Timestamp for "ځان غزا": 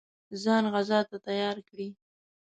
0.43-0.99